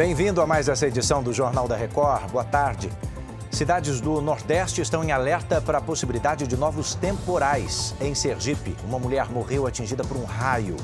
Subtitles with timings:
[0.00, 2.30] Bem-vindo a mais essa edição do Jornal da Record.
[2.30, 2.90] Boa tarde.
[3.50, 7.94] Cidades do Nordeste estão em alerta para a possibilidade de novos temporais.
[8.00, 10.74] Em Sergipe, uma mulher morreu atingida por um raio.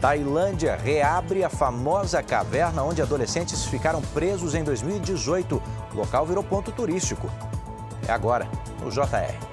[0.00, 5.62] Tailândia reabre a famosa caverna onde adolescentes ficaram presos em 2018.
[5.94, 7.30] O local virou ponto turístico.
[8.08, 8.48] É agora,
[8.82, 9.49] no JR.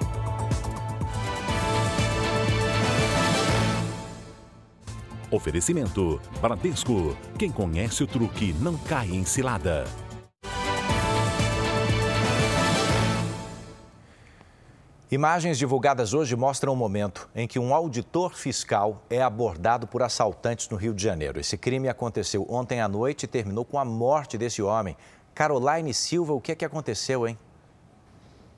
[5.30, 7.16] Oferecimento: Bradesco.
[7.38, 9.84] Quem conhece o truque não cai em cilada.
[15.10, 20.02] Imagens divulgadas hoje mostram o um momento em que um auditor fiscal é abordado por
[20.02, 21.40] assaltantes no Rio de Janeiro.
[21.40, 24.98] Esse crime aconteceu ontem à noite e terminou com a morte desse homem.
[25.34, 27.38] Caroline Silva, o que é que aconteceu, hein?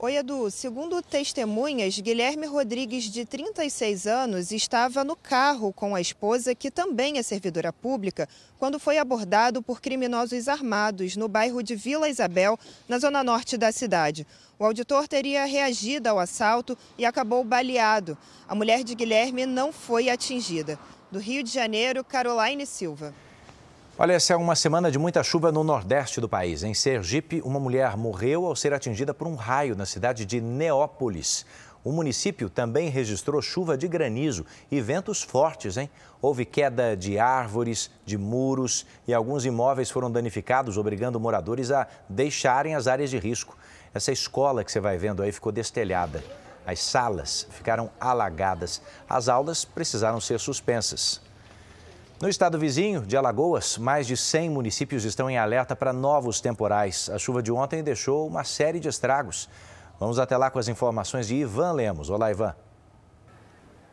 [0.02, 0.50] Oi, Edu.
[0.50, 7.18] Segundo testemunhas, Guilherme Rodrigues, de 36 anos, estava no carro com a esposa, que também
[7.18, 8.26] é servidora pública,
[8.58, 13.70] quando foi abordado por criminosos armados no bairro de Vila Isabel, na zona norte da
[13.70, 14.26] cidade.
[14.58, 18.16] O auditor teria reagido ao assalto e acabou baleado.
[18.48, 20.78] A mulher de Guilherme não foi atingida.
[21.12, 23.14] Do Rio de Janeiro, Caroline Silva.
[24.02, 26.62] Olha, essa é uma semana de muita chuva no nordeste do país.
[26.62, 31.44] Em Sergipe, uma mulher morreu ao ser atingida por um raio na cidade de Neópolis.
[31.84, 35.90] O município também registrou chuva de granizo e ventos fortes, hein?
[36.22, 42.74] Houve queda de árvores, de muros e alguns imóveis foram danificados, obrigando moradores a deixarem
[42.74, 43.54] as áreas de risco.
[43.92, 46.24] Essa escola que você vai vendo aí ficou destelhada.
[46.66, 48.80] As salas ficaram alagadas.
[49.06, 51.20] As aulas precisaram ser suspensas.
[52.20, 57.08] No estado vizinho de Alagoas, mais de 100 municípios estão em alerta para novos temporais.
[57.08, 59.48] A chuva de ontem deixou uma série de estragos.
[59.98, 62.10] Vamos até lá com as informações de Ivan Lemos.
[62.10, 62.54] Olá, Ivan.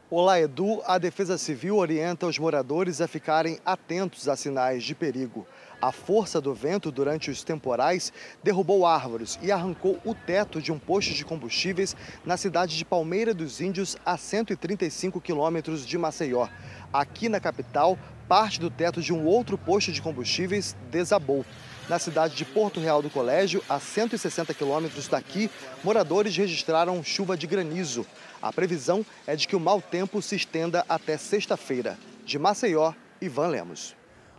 [0.10, 0.82] Olá, Edu.
[0.86, 5.48] A Defesa Civil orienta os moradores a ficarem atentos a sinais de perigo.
[5.82, 8.12] A força do vento durante os temporais
[8.44, 13.34] derrubou árvores e arrancou o teto de um posto de combustíveis na cidade de Palmeira
[13.34, 16.48] dos Índios, a 135 quilômetros de Maceió.
[16.92, 21.46] Aqui na capital, parte do teto de um outro posto de combustíveis desabou.
[21.88, 25.50] Na cidade de Porto Real do Colégio, a 160 quilômetros daqui,
[25.84, 28.06] moradores registraram chuva de granizo.
[28.42, 31.98] A previsão é de que o mau tempo se estenda até sexta-feira.
[32.26, 33.96] De Maceió, Ivan Lemos.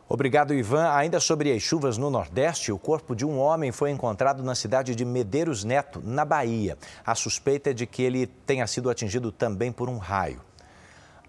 [0.07, 0.91] Obrigado, Ivan.
[0.91, 4.95] Ainda sobre as chuvas no Nordeste, o corpo de um homem foi encontrado na cidade
[4.95, 6.79] de Medeiros Neto, na Bahia.
[7.05, 10.48] A suspeita é de que ele tenha sido atingido também por um raio.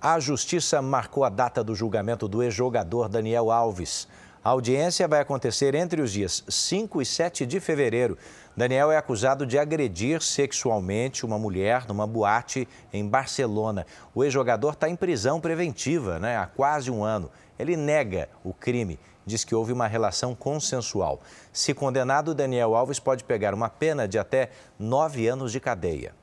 [0.02, 4.08] A Justiça marcou a data do julgamento do ex-jogador Daniel Alves.
[4.42, 8.18] A audiência vai acontecer entre os dias 5 e 7 de fevereiro.
[8.56, 13.86] Daniel é acusado de agredir sexualmente uma mulher numa boate em Barcelona.
[14.16, 17.30] O ex-jogador está em prisão preventiva né, há quase um ano.
[17.60, 21.20] Ele nega o crime, diz que houve uma relação consensual.
[21.52, 24.50] Se condenado, Daniel Alves pode pegar uma pena de até
[24.80, 26.14] nove anos de cadeia.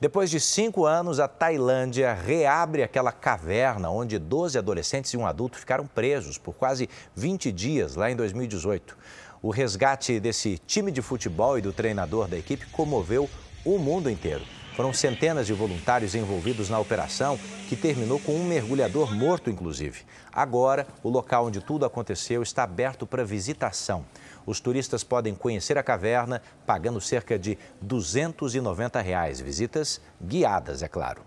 [0.00, 5.58] Depois de cinco anos, a Tailândia reabre aquela caverna onde 12 adolescentes e um adulto
[5.58, 8.96] ficaram presos por quase 20 dias lá em 2018.
[9.42, 13.28] O resgate desse time de futebol e do treinador da equipe comoveu
[13.62, 14.42] o mundo inteiro.
[14.74, 17.38] Foram centenas de voluntários envolvidos na operação,
[17.68, 20.06] que terminou com um mergulhador morto, inclusive.
[20.32, 24.06] Agora, o local onde tudo aconteceu está aberto para visitação.
[24.46, 29.40] Os turistas podem conhecer a caverna pagando cerca de 290 reais.
[29.40, 31.22] Visitas guiadas, é claro.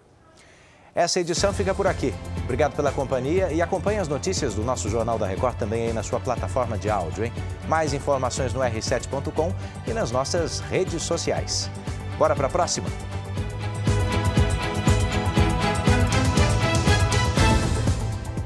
[0.95, 2.13] Essa edição fica por aqui.
[2.43, 6.03] Obrigado pela companhia e acompanhe as notícias do nosso Jornal da Record também aí na
[6.03, 7.33] sua plataforma de áudio, hein?
[7.67, 9.51] Mais informações no r7.com
[9.87, 11.69] e nas nossas redes sociais.
[12.19, 12.87] Bora para a próxima?